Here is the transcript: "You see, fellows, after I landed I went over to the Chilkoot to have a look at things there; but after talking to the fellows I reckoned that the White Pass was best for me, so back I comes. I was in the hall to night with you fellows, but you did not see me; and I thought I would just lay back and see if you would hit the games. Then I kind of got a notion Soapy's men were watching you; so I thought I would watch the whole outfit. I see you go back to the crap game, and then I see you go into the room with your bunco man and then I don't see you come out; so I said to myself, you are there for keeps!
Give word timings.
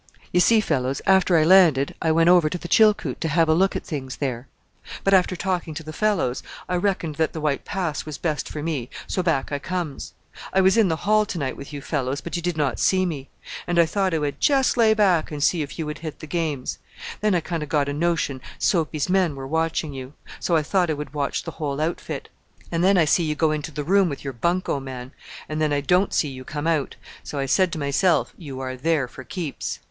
"You 0.31 0.39
see, 0.39 0.61
fellows, 0.61 0.99
after 1.05 1.37
I 1.37 1.43
landed 1.43 1.93
I 2.01 2.11
went 2.11 2.27
over 2.27 2.49
to 2.49 2.57
the 2.57 2.67
Chilkoot 2.67 3.21
to 3.21 3.27
have 3.27 3.47
a 3.47 3.53
look 3.53 3.75
at 3.75 3.85
things 3.85 4.15
there; 4.15 4.47
but 5.03 5.13
after 5.13 5.35
talking 5.35 5.75
to 5.75 5.83
the 5.83 5.93
fellows 5.93 6.41
I 6.67 6.75
reckoned 6.77 7.17
that 7.17 7.33
the 7.33 7.39
White 7.39 7.65
Pass 7.65 8.03
was 8.03 8.17
best 8.17 8.49
for 8.49 8.63
me, 8.63 8.89
so 9.05 9.21
back 9.21 9.51
I 9.51 9.59
comes. 9.59 10.13
I 10.53 10.59
was 10.59 10.75
in 10.75 10.87
the 10.87 10.95
hall 11.05 11.23
to 11.27 11.37
night 11.37 11.55
with 11.55 11.71
you 11.71 11.81
fellows, 11.81 12.19
but 12.19 12.35
you 12.35 12.41
did 12.41 12.57
not 12.57 12.79
see 12.79 13.05
me; 13.05 13.29
and 13.67 13.77
I 13.77 13.85
thought 13.85 14.15
I 14.15 14.17
would 14.17 14.39
just 14.39 14.75
lay 14.75 14.95
back 14.95 15.29
and 15.31 15.43
see 15.43 15.61
if 15.61 15.77
you 15.77 15.85
would 15.85 15.99
hit 15.99 16.17
the 16.17 16.25
games. 16.25 16.79
Then 17.19 17.35
I 17.35 17.39
kind 17.39 17.61
of 17.61 17.69
got 17.69 17.87
a 17.87 17.93
notion 17.93 18.41
Soapy's 18.57 19.07
men 19.07 19.35
were 19.35 19.45
watching 19.45 19.93
you; 19.93 20.13
so 20.39 20.55
I 20.55 20.63
thought 20.63 20.89
I 20.89 20.93
would 20.93 21.13
watch 21.13 21.43
the 21.43 21.51
whole 21.61 21.79
outfit. 21.79 22.27
I 22.71 23.05
see 23.05 23.21
you 23.23 23.35
go 23.35 23.51
back 23.55 23.65
to 23.65 23.71
the 23.71 23.83
crap 23.83 23.85
game, 23.85 24.05
and 24.07 24.09
then 24.09 24.09
I 24.09 24.09
see 24.09 24.09
you 24.09 24.09
go 24.09 24.09
into 24.09 24.09
the 24.09 24.09
room 24.09 24.09
with 24.09 24.23
your 24.23 24.33
bunco 24.33 24.79
man 24.79 25.11
and 25.47 25.61
then 25.61 25.71
I 25.71 25.79
don't 25.81 26.11
see 26.11 26.27
you 26.29 26.43
come 26.43 26.65
out; 26.65 26.95
so 27.23 27.37
I 27.37 27.45
said 27.45 27.71
to 27.73 27.77
myself, 27.79 28.33
you 28.35 28.59
are 28.61 28.75
there 28.75 29.07
for 29.07 29.23
keeps! 29.23 29.77